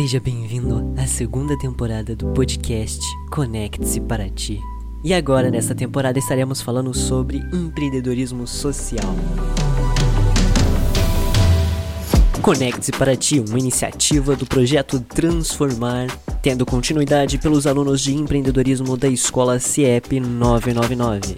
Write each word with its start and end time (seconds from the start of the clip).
Seja 0.00 0.18
bem-vindo 0.18 0.94
à 0.96 1.06
segunda 1.06 1.58
temporada 1.58 2.16
do 2.16 2.28
podcast 2.28 3.04
Conecte-se 3.30 4.00
para 4.00 4.30
Ti. 4.30 4.58
E 5.04 5.12
agora, 5.12 5.50
nessa 5.50 5.74
temporada, 5.74 6.18
estaremos 6.18 6.62
falando 6.62 6.94
sobre 6.94 7.36
empreendedorismo 7.52 8.46
social. 8.46 9.14
Conecte-se 12.40 12.92
para 12.92 13.14
Ti, 13.14 13.40
uma 13.40 13.58
iniciativa 13.58 14.34
do 14.34 14.46
projeto 14.46 15.00
Transformar, 15.00 16.06
tendo 16.40 16.64
continuidade 16.64 17.36
pelos 17.36 17.66
alunos 17.66 18.00
de 18.00 18.14
empreendedorismo 18.14 18.96
da 18.96 19.06
Escola 19.06 19.58
CIEP 19.58 20.18
999. 20.18 21.36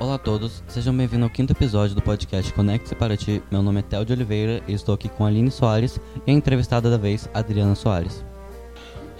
Olá 0.00 0.14
a 0.14 0.18
todos, 0.18 0.64
sejam 0.66 0.96
bem-vindos 0.96 1.24
ao 1.24 1.30
quinto 1.30 1.52
episódio 1.52 1.94
do 1.94 2.00
podcast 2.00 2.50
Conecte-se 2.54 2.94
para 2.94 3.18
Ti. 3.18 3.42
Meu 3.50 3.62
nome 3.62 3.80
é 3.80 3.82
Theo 3.82 4.02
de 4.02 4.14
Oliveira 4.14 4.62
e 4.66 4.72
estou 4.72 4.94
aqui 4.94 5.10
com 5.10 5.26
Aline 5.26 5.50
Soares 5.50 6.00
e 6.26 6.30
a 6.30 6.32
entrevistada 6.32 6.90
da 6.90 6.96
vez, 6.96 7.28
Adriana 7.34 7.74
Soares. 7.74 8.24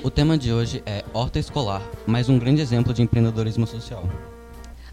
O 0.02 0.10
tema 0.10 0.38
de 0.38 0.54
hoje 0.54 0.82
é 0.86 1.04
Horta 1.12 1.38
Escolar, 1.38 1.82
mais 2.06 2.30
um 2.30 2.38
grande 2.38 2.62
exemplo 2.62 2.94
de 2.94 3.02
empreendedorismo 3.02 3.66
social. 3.66 4.08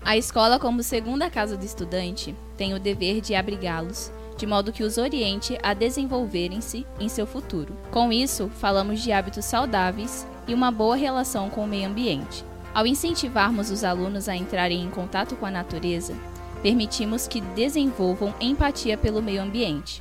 A 0.04 0.18
escola, 0.18 0.60
como 0.60 0.84
segunda 0.84 1.30
casa 1.30 1.56
do 1.56 1.64
estudante, 1.64 2.36
tem 2.58 2.74
o 2.74 2.80
dever 2.82 3.22
de 3.22 3.34
abrigá-los, 3.34 4.12
de 4.36 4.46
modo 4.46 4.74
que 4.74 4.84
os 4.84 4.98
oriente 4.98 5.58
a 5.64 5.74
desenvolverem-se 5.74 6.86
em 7.00 7.08
seu 7.08 7.26
futuro. 7.26 7.74
Com 7.92 8.12
isso, 8.12 8.50
falamos 8.60 9.00
de 9.00 9.14
hábitos 9.14 9.46
saudáveis 9.46 10.28
e 10.50 10.54
uma 10.54 10.70
boa 10.70 10.98
relação 10.98 11.50
com 11.50 11.64
o 11.64 11.68
meio 11.68 11.88
ambiente. 11.88 12.44
Ao 12.78 12.86
incentivarmos 12.86 13.72
os 13.72 13.84
alunos 13.84 14.30
a 14.30 14.36
entrarem 14.36 14.84
em 14.84 14.90
contato 14.92 15.36
com 15.36 15.48
a 15.48 15.50
natureza, 15.50 16.14
permitimos 16.62 17.28
que 17.28 17.42
desenvolvam 17.42 18.36
empatia 18.40 18.96
pelo 18.96 19.20
meio 19.20 19.42
ambiente. 19.42 20.00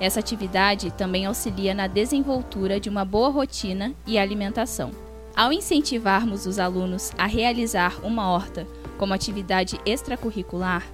Essa 0.00 0.18
atividade 0.18 0.90
também 0.90 1.26
auxilia 1.26 1.72
na 1.72 1.86
desenvoltura 1.86 2.80
de 2.80 2.88
uma 2.88 3.04
boa 3.04 3.28
rotina 3.28 3.94
e 4.04 4.18
alimentação. 4.18 4.90
Ao 5.36 5.52
incentivarmos 5.52 6.44
os 6.44 6.58
alunos 6.58 7.12
a 7.16 7.26
realizar 7.26 8.04
uma 8.04 8.28
horta 8.28 8.66
como 8.98 9.14
atividade 9.14 9.78
extracurricular, 9.86 10.84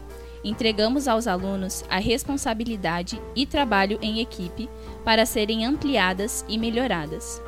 entregamos 0.44 1.08
aos 1.08 1.26
alunos 1.26 1.86
a 1.88 1.96
responsabilidade 1.96 3.18
e 3.34 3.46
trabalho 3.46 3.98
em 4.02 4.20
equipe 4.20 4.68
para 5.06 5.24
serem 5.24 5.64
ampliadas 5.64 6.44
e 6.46 6.58
melhoradas. 6.58 7.42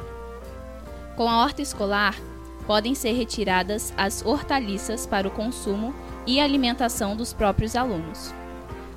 Com 1.14 1.28
a 1.28 1.42
horta 1.42 1.60
escolar, 1.60 2.16
podem 2.66 2.94
ser 2.94 3.12
retiradas 3.12 3.92
as 3.96 4.24
hortaliças 4.24 5.06
para 5.06 5.28
o 5.28 5.30
consumo 5.30 5.94
e 6.26 6.40
alimentação 6.40 7.16
dos 7.16 7.32
próprios 7.32 7.74
alunos. 7.74 8.34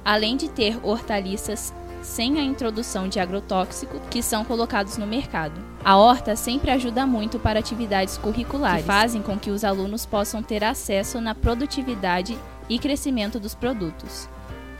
Além 0.04 0.36
de 0.36 0.50
ter 0.50 0.78
hortaliças 0.84 1.74
sem 2.02 2.38
a 2.38 2.44
introdução 2.44 3.08
de 3.08 3.20
agrotóxico 3.20 4.00
que 4.10 4.22
são 4.22 4.44
colocados 4.44 4.98
no 4.98 5.08
mercado. 5.08 5.64
A 5.86 5.96
horta 5.96 6.36
sempre 6.36 6.70
ajuda 6.70 7.06
muito 7.06 7.40
para 7.40 7.60
atividades 7.60 8.18
curriculares, 8.18 8.82
que 8.82 8.88
fazem 8.88 9.22
com 9.22 9.40
que 9.40 9.52
os 9.52 9.64
alunos 9.64 10.06
possam 10.06 10.44
ter 10.44 10.64
acesso 10.64 11.22
na 11.22 11.34
produtividade 11.34 12.38
e 12.70 12.78
crescimento 12.78 13.40
dos 13.40 13.56
produtos 13.56 14.28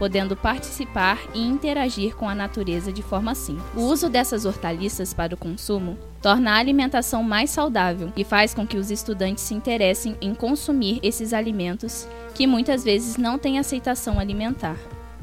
podendo 0.04 0.36
participar 0.36 1.18
e 1.34 1.42
interagir 1.42 2.14
com 2.14 2.28
a 2.28 2.36
natureza 2.36 2.92
de 2.92 3.02
forma 3.02 3.34
simples. 3.34 3.64
O 3.74 3.84
uso 3.84 4.10
dessas 4.10 4.44
hortaliças 4.44 5.14
para 5.14 5.34
o 5.34 5.38
consumo 5.38 5.98
torna 6.22 6.52
a 6.52 6.58
alimentação 6.58 7.24
mais 7.24 7.52
saudável 7.52 8.12
e 8.14 8.26
faz 8.26 8.54
com 8.54 8.68
que 8.68 8.76
os 8.76 8.92
estudantes 8.92 9.46
se 9.46 9.54
interessem 9.54 10.18
em 10.20 10.36
consumir 10.36 11.00
esses 11.02 11.32
alimentos 11.32 12.06
que 12.36 12.46
muitas 12.46 12.84
vezes 12.84 13.16
não 13.16 13.40
têm 13.40 13.58
aceitação 13.58 14.20
alimentar. 14.20 14.76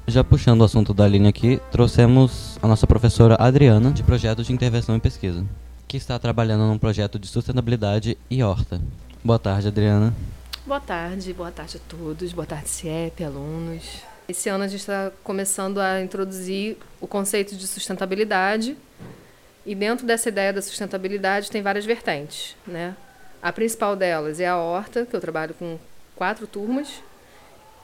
Já 0.07 0.25
puxando 0.25 0.63
o 0.63 0.65
assunto 0.65 0.95
da 0.95 1.07
linha 1.07 1.29
aqui, 1.29 1.61
trouxemos 1.71 2.59
a 2.63 2.67
nossa 2.67 2.87
professora 2.87 3.37
Adriana, 3.39 3.91
de 3.91 4.03
Projeto 4.03 4.43
de 4.43 4.51
Intervenção 4.51 4.97
e 4.97 4.99
Pesquisa, 5.01 5.45
que 5.87 5.99
está 5.99 6.19
trabalhando 6.19 6.67
num 6.67 6.79
projeto 6.79 7.19
de 7.19 7.27
sustentabilidade 7.27 8.17
e 8.31 8.43
horta. 8.43 8.81
Boa 9.23 9.39
tarde, 9.39 9.69
Adriana. 9.69 10.15
Boa 10.67 10.81
tarde, 10.81 11.35
boa 11.35 11.53
tarde 11.53 11.77
a 11.77 11.81
todos, 11.87 12.33
boa 12.33 12.47
tarde, 12.47 12.71
CIEP, 12.71 13.23
alunos. 13.23 14.09
Esse 14.31 14.49
ano 14.49 14.63
a 14.63 14.69
gente 14.69 14.79
está 14.79 15.11
começando 15.25 15.79
a 15.79 16.01
introduzir 16.01 16.77
o 17.01 17.07
conceito 17.09 17.57
de 17.57 17.67
sustentabilidade. 17.67 18.77
E 19.67 19.75
dentro 19.75 20.07
dessa 20.07 20.29
ideia 20.29 20.53
da 20.53 20.63
sustentabilidade 20.63 21.51
tem 21.51 21.63
várias 21.63 21.85
vertentes. 21.85 22.55
Né? 22.65 22.95
A 23.43 23.53
principal 23.53 23.97
delas 23.97 24.39
é 24.39 24.47
a 24.47 24.57
horta, 24.57 25.05
que 25.05 25.17
eu 25.17 25.21
trabalho 25.21 25.53
com 25.55 25.77
quatro 26.15 26.47
turmas. 26.47 27.03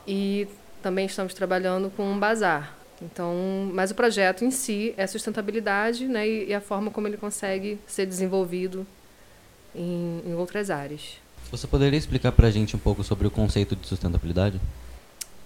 E 0.06 0.46
também 0.80 1.06
estamos 1.06 1.34
trabalhando 1.34 1.90
com 1.90 2.04
um 2.04 2.16
bazar. 2.16 2.76
Então, 3.02 3.34
mas 3.74 3.90
o 3.90 3.96
projeto 3.96 4.44
em 4.44 4.52
si 4.52 4.94
é 4.96 5.04
sustentabilidade 5.04 6.06
né, 6.06 6.28
e, 6.28 6.54
a 6.54 6.60
forma 6.60 6.92
como 6.92 7.08
ele 7.08 7.16
consegue 7.16 7.76
ser 7.88 8.06
desenvolvido 8.06 8.86
em, 9.74 10.22
em 10.24 10.34
outras 10.34 10.70
áreas. 10.70 11.18
Você 11.50 11.66
poderia 11.66 11.98
explicar 11.98 12.30
para 12.30 12.46
a 12.46 12.50
gente 12.52 12.76
um 12.76 12.78
pouco 12.78 13.02
sobre 13.02 13.26
o 13.26 13.30
conceito 13.32 13.74
de 13.74 13.86
sustentabilidade? 13.86 14.60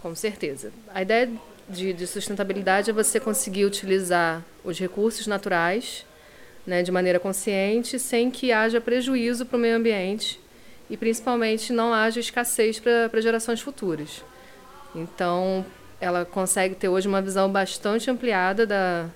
Com 0.00 0.15
certeza. 0.15 0.72
A 0.94 1.03
ideia 1.03 1.31
de, 1.69 1.93
de 1.93 2.06
sustentabilidade 2.06 2.88
é 2.88 2.93
você 2.93 3.21
conseguir 3.21 3.66
utilizar 3.66 4.43
os 4.65 4.78
recursos 4.78 5.27
naturais 5.27 6.06
né, 6.66 6.83
de 6.83 6.91
maneira 6.91 7.21
consciente, 7.21 7.99
sem 7.99 8.31
que 8.31 8.50
haja 8.50 8.81
prejuízo 8.81 9.44
para 9.44 9.59
o 9.59 9.61
meio 9.61 9.77
ambiente 9.77 10.41
e 10.88 10.97
principalmente 10.97 11.71
não 11.71 11.93
haja 11.93 12.19
escassez 12.19 12.81
para 12.81 13.21
gerações 13.21 13.61
futuras. 13.61 14.25
Então, 14.94 15.66
ela 16.00 16.25
consegue 16.25 16.75
ter 16.75 16.88
hoje 16.88 17.06
uma 17.06 17.21
visão 17.21 17.53
bastante 17.53 18.11
ampliada 18.11 18.67
da, 18.67 19.06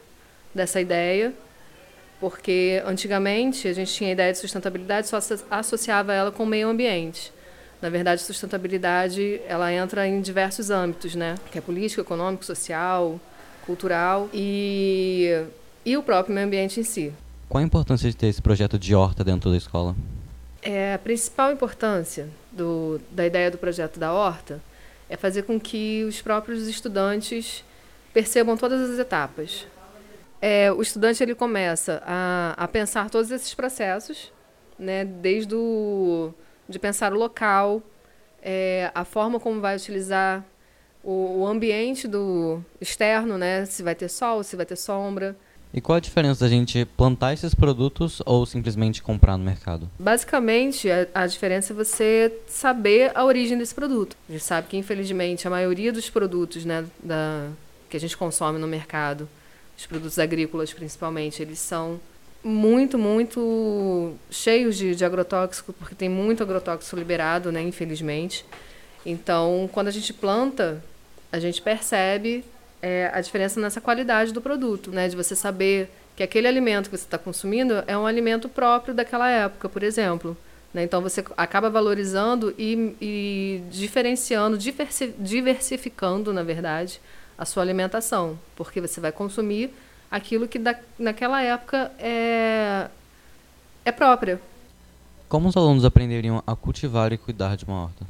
dessa 0.54 0.82
ideia, 0.82 1.32
porque 2.20 2.82
antigamente 2.84 3.66
a 3.68 3.72
gente 3.72 3.90
tinha 3.90 4.10
a 4.10 4.12
ideia 4.12 4.32
de 4.32 4.38
sustentabilidade 4.38 5.08
só 5.08 5.18
associava 5.50 6.12
ela 6.12 6.30
com 6.30 6.42
o 6.42 6.46
meio 6.46 6.68
ambiente. 6.68 7.32
Na 7.84 7.90
verdade, 7.90 8.22
sustentabilidade 8.22 9.42
ela 9.46 9.70
entra 9.70 10.08
em 10.08 10.22
diversos 10.22 10.70
âmbitos, 10.70 11.14
né? 11.14 11.34
Que 11.52 11.58
é 11.58 11.60
político, 11.60 12.00
econômico, 12.00 12.42
social, 12.42 13.20
cultural 13.66 14.30
e 14.32 15.44
e 15.84 15.94
o 15.94 16.02
próprio 16.02 16.34
meio 16.34 16.46
ambiente 16.46 16.80
em 16.80 16.82
si. 16.82 17.12
Qual 17.46 17.62
a 17.62 17.66
importância 17.66 18.08
de 18.08 18.16
ter 18.16 18.28
esse 18.28 18.40
projeto 18.40 18.78
de 18.78 18.94
horta 18.94 19.22
dentro 19.22 19.50
da 19.50 19.58
escola? 19.58 19.94
É, 20.62 20.94
a 20.94 20.98
principal 20.98 21.52
importância 21.52 22.26
do, 22.50 22.98
da 23.10 23.26
ideia 23.26 23.50
do 23.50 23.58
projeto 23.58 24.00
da 24.00 24.14
horta 24.14 24.62
é 25.06 25.14
fazer 25.14 25.42
com 25.42 25.60
que 25.60 26.04
os 26.04 26.22
próprios 26.22 26.66
estudantes 26.66 27.62
percebam 28.14 28.56
todas 28.56 28.92
as 28.92 28.98
etapas. 28.98 29.66
É, 30.40 30.72
o 30.72 30.80
estudante 30.80 31.22
ele 31.22 31.34
começa 31.34 32.02
a, 32.06 32.54
a 32.56 32.66
pensar 32.66 33.10
todos 33.10 33.30
esses 33.30 33.52
processos, 33.52 34.32
né, 34.78 35.04
desde 35.04 35.54
o 35.54 36.32
de 36.68 36.78
pensar 36.78 37.12
o 37.12 37.16
local, 37.16 37.82
é, 38.42 38.90
a 38.94 39.04
forma 39.04 39.40
como 39.40 39.60
vai 39.60 39.76
utilizar 39.76 40.44
o, 41.02 41.40
o, 41.40 41.46
ambiente 41.46 42.06
do 42.08 42.60
externo, 42.80 43.38
né? 43.38 43.64
Se 43.66 43.82
vai 43.82 43.94
ter 43.94 44.08
sol, 44.08 44.42
se 44.42 44.56
vai 44.56 44.66
ter 44.66 44.76
sombra. 44.76 45.36
E 45.72 45.80
qual 45.80 45.96
a 45.96 46.00
diferença 46.00 46.44
da 46.44 46.48
gente 46.48 46.84
plantar 46.84 47.32
esses 47.32 47.54
produtos 47.54 48.22
ou 48.24 48.46
simplesmente 48.46 49.02
comprar 49.02 49.36
no 49.36 49.44
mercado? 49.44 49.90
Basicamente, 49.98 50.88
a, 50.88 51.08
a 51.14 51.26
diferença 51.26 51.72
é 51.72 51.76
você 51.76 52.32
saber 52.46 53.10
a 53.14 53.24
origem 53.24 53.58
desse 53.58 53.74
produto. 53.74 54.16
A 54.28 54.32
gente 54.32 54.44
sabe 54.44 54.68
que, 54.68 54.76
infelizmente, 54.76 55.46
a 55.46 55.50
maioria 55.50 55.92
dos 55.92 56.08
produtos 56.08 56.64
né, 56.64 56.84
da, 57.02 57.48
que 57.90 57.96
a 57.96 58.00
gente 58.00 58.16
consome 58.16 58.58
no 58.58 58.68
mercado, 58.68 59.28
os 59.76 59.84
produtos 59.84 60.18
agrícolas 60.18 60.72
principalmente, 60.72 61.42
eles 61.42 61.58
são 61.58 61.98
muito, 62.44 62.98
muito 62.98 64.14
cheios 64.30 64.76
de, 64.76 64.94
de 64.94 65.04
agrotóxico, 65.04 65.72
porque 65.72 65.94
tem 65.94 66.10
muito 66.10 66.42
agrotóxico 66.42 66.94
liberado, 66.94 67.50
né, 67.50 67.62
infelizmente. 67.62 68.44
Então, 69.04 69.68
quando 69.72 69.88
a 69.88 69.90
gente 69.90 70.12
planta, 70.12 70.84
a 71.32 71.38
gente 71.38 71.62
percebe 71.62 72.44
é, 72.82 73.10
a 73.14 73.20
diferença 73.22 73.58
nessa 73.58 73.80
qualidade 73.80 74.30
do 74.30 74.42
produto, 74.42 74.90
né, 74.90 75.08
de 75.08 75.16
você 75.16 75.34
saber 75.34 75.90
que 76.14 76.22
aquele 76.22 76.46
alimento 76.46 76.90
que 76.90 76.96
você 76.96 77.04
está 77.04 77.18
consumindo 77.18 77.82
é 77.86 77.96
um 77.96 78.06
alimento 78.06 78.48
próprio 78.48 78.94
daquela 78.94 79.28
época, 79.28 79.68
por 79.68 79.82
exemplo. 79.82 80.36
Né? 80.72 80.82
Então, 80.82 81.00
você 81.00 81.24
acaba 81.36 81.70
valorizando 81.70 82.54
e, 82.58 82.94
e 83.00 83.62
diferenciando, 83.70 84.58
diversificando, 85.18 86.32
na 86.32 86.42
verdade, 86.42 87.00
a 87.38 87.44
sua 87.44 87.62
alimentação, 87.62 88.38
porque 88.54 88.80
você 88.80 89.00
vai 89.00 89.10
consumir 89.10 89.72
aquilo 90.14 90.46
que 90.46 90.60
da, 90.60 90.76
naquela 90.96 91.42
época 91.42 91.90
é, 91.98 92.86
é 93.84 93.90
própria. 93.90 94.40
Como 95.28 95.48
os 95.48 95.56
alunos 95.56 95.84
aprenderiam 95.84 96.40
a 96.46 96.54
cultivar 96.54 97.12
e 97.12 97.18
cuidar 97.18 97.56
de 97.56 97.64
uma 97.64 97.82
horta? 97.82 98.06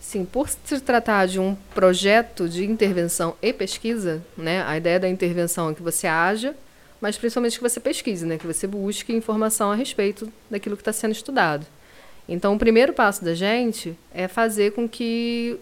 Sim, 0.00 0.24
por 0.24 0.48
se 0.48 0.80
tratar 0.80 1.26
de 1.26 1.38
um 1.38 1.54
projeto 1.72 2.48
de 2.48 2.64
intervenção 2.64 3.36
e 3.40 3.52
pesquisa, 3.52 4.20
né, 4.36 4.64
a 4.64 4.76
ideia 4.76 4.98
da 4.98 5.08
intervenção 5.08 5.70
é 5.70 5.74
que 5.74 5.80
você 5.80 6.08
haja, 6.08 6.56
mas 7.00 7.16
principalmente 7.16 7.56
que 7.56 7.62
você 7.62 7.78
pesquise, 7.78 8.26
né, 8.26 8.36
que 8.36 8.46
você 8.46 8.66
busque 8.66 9.12
informação 9.12 9.70
a 9.70 9.76
respeito 9.76 10.28
daquilo 10.50 10.76
que 10.76 10.82
está 10.82 10.92
sendo 10.92 11.12
estudado. 11.12 11.64
Então, 12.28 12.54
o 12.54 12.58
primeiro 12.58 12.92
passo 12.92 13.24
da 13.24 13.34
gente 13.34 13.96
é 14.12 14.26
fazer 14.26 14.72
com 14.72 14.88
que 14.88 15.56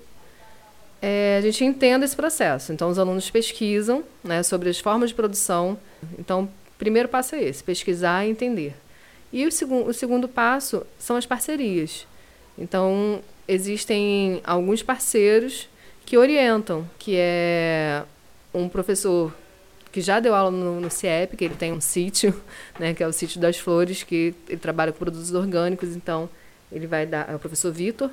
é, 1.03 1.37
a 1.39 1.41
gente 1.41 1.65
entenda 1.65 2.05
esse 2.05 2.15
processo. 2.15 2.73
Então, 2.73 2.91
os 2.91 2.99
alunos 2.99 3.31
pesquisam 3.31 4.05
né, 4.23 4.43
sobre 4.43 4.69
as 4.69 4.79
formas 4.79 5.11
de 5.11 5.15
produção. 5.15 5.79
Então, 6.19 6.49
primeiro 6.79 7.09
passo 7.09 7.35
é 7.35 7.43
esse: 7.43 7.63
pesquisar 7.65 8.27
e 8.27 8.31
entender. 8.31 8.75
E 9.33 9.47
o, 9.47 9.53
segu 9.53 9.85
o 9.87 9.93
segundo 9.93 10.29
passo 10.29 10.87
são 10.99 11.17
as 11.17 11.25
parcerias. 11.25 12.07
Então, 12.59 13.23
existem 13.47 14.41
alguns 14.45 14.83
parceiros 14.83 15.69
que 16.05 16.17
orientam, 16.17 16.89
que 16.99 17.15
é 17.17 18.03
um 18.53 18.69
professor 18.69 19.33
que 19.93 20.01
já 20.01 20.21
deu 20.21 20.35
aula 20.35 20.51
no, 20.51 20.81
no 20.81 20.91
CIEP, 20.91 21.37
que 21.37 21.45
ele 21.45 21.55
tem 21.55 21.73
um 21.73 21.81
sítio, 21.81 22.35
né, 22.79 22.95
que 22.95 23.03
é 23.03 23.07
o 23.07 23.13
sítio 23.13 23.41
das 23.41 23.57
flores, 23.59 24.03
que 24.03 24.35
ele 24.49 24.59
trabalha 24.59 24.93
com 24.93 24.99
produtos 24.99 25.33
orgânicos, 25.33 25.97
então 25.97 26.29
ele 26.71 26.87
vai 26.87 27.07
dar, 27.07 27.29
é 27.29 27.35
o 27.35 27.39
professor 27.39 27.73
Vitor, 27.73 28.11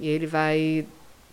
e 0.00 0.08
ele 0.08 0.26
vai 0.26 0.86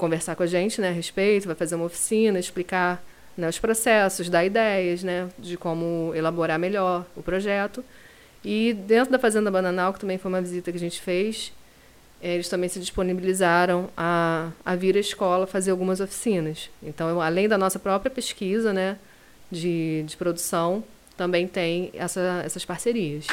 conversar 0.03 0.35
com 0.35 0.44
a 0.44 0.45
gente 0.45 0.81
né, 0.81 0.89
a 0.89 0.91
respeito, 0.91 1.47
vai 1.47 1.55
fazer 1.55 1.75
uma 1.75 1.85
oficina, 1.85 2.38
explicar 2.38 3.01
né, 3.38 3.47
os 3.47 3.57
processos, 3.57 4.27
dar 4.27 4.44
ideias 4.44 5.01
né, 5.01 5.29
de 5.39 5.55
como 5.55 6.11
elaborar 6.13 6.59
melhor 6.59 7.05
o 7.15 7.23
projeto. 7.23 7.81
E 8.44 8.73
dentro 8.73 9.13
da 9.13 9.17
Fazenda 9.17 9.50
Bananal, 9.50 9.94
que 9.94 10.01
também 10.01 10.17
foi 10.17 10.29
uma 10.29 10.41
visita 10.41 10.71
que 10.71 10.77
a 10.77 10.79
gente 10.79 11.00
fez, 11.00 11.53
eles 12.21 12.50
também 12.50 12.67
se 12.67 12.81
disponibilizaram 12.81 13.89
a, 13.95 14.51
a 14.65 14.75
vir 14.75 14.97
à 14.97 15.00
escola 15.00 15.47
fazer 15.47 15.71
algumas 15.71 16.01
oficinas. 16.01 16.69
Então, 16.83 17.21
além 17.21 17.47
da 17.47 17.57
nossa 17.57 17.79
própria 17.79 18.11
pesquisa 18.11 18.73
né, 18.73 18.97
de, 19.49 20.03
de 20.06 20.17
produção, 20.17 20.83
também 21.15 21.47
tem 21.47 21.91
essa, 21.94 22.41
essas 22.44 22.65
parcerias. 22.65 23.25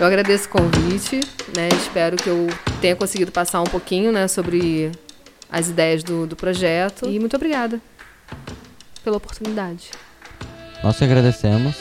Eu 0.00 0.06
agradeço 0.06 0.48
o 0.48 0.48
convite, 0.48 1.20
né? 1.54 1.68
Espero 1.78 2.16
que 2.16 2.30
eu 2.30 2.48
tenha 2.82 2.96
conseguido 2.96 3.30
passar 3.30 3.62
um 3.62 3.66
pouquinho, 3.66 4.10
né, 4.10 4.26
sobre 4.26 4.90
as 5.50 5.68
ideias 5.68 6.02
do, 6.02 6.26
do 6.26 6.34
projeto. 6.34 7.08
E 7.08 7.18
muito 7.20 7.36
obrigada 7.36 7.80
pela 9.04 9.16
oportunidade. 9.16 9.90
Nós 10.82 10.96
te 10.98 11.04
agradecemos. 11.04 11.76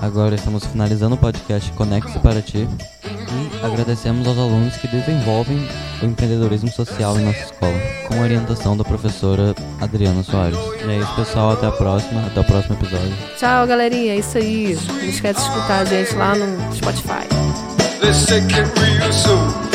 Agora 0.00 0.34
estamos 0.34 0.66
finalizando 0.66 1.14
o 1.14 1.18
podcast 1.18 1.70
Conecte 1.72 2.18
para 2.18 2.42
Ti 2.42 2.66
e 3.06 3.64
agradecemos 3.64 4.26
aos 4.26 4.36
alunos 4.36 4.76
que 4.76 4.88
desenvolvem 4.88 5.56
o 6.02 6.06
empreendedorismo 6.06 6.68
social 6.72 7.16
em 7.20 7.24
nossa 7.24 7.38
escola, 7.38 7.78
com 8.08 8.14
a 8.14 8.22
orientação 8.22 8.76
da 8.76 8.82
professora 8.82 9.54
Adriana 9.80 10.24
Soares. 10.24 10.58
E 10.84 10.90
é 10.90 10.98
isso, 10.98 11.14
pessoal. 11.14 11.52
Até 11.52 11.68
a 11.68 11.72
próxima. 11.72 12.26
Até 12.26 12.40
o 12.40 12.44
próximo 12.44 12.74
episódio. 12.74 13.16
Tchau, 13.38 13.64
galerinha. 13.64 14.14
É 14.14 14.18
isso 14.18 14.38
aí. 14.38 14.76
Não 14.88 15.04
esquece 15.04 15.40
de 15.40 15.46
escutar 15.46 15.82
a 15.82 15.84
gente 15.84 16.14
lá 16.16 16.34
no 16.34 16.74
Spotify. 16.74 17.81
they 18.02 18.12
say 18.12 18.40
can 18.48 18.66
reuse 18.74 19.12
so 19.12 19.71